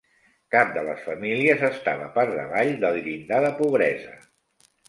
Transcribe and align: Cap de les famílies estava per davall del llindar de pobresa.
Cap 0.53 0.71
de 0.77 0.83
les 0.87 1.03
famílies 1.09 1.61
estava 1.69 2.09
per 2.17 2.25
davall 2.31 2.73
del 2.87 2.99
llindar 3.09 3.43
de 3.47 3.55
pobresa. 3.63 4.19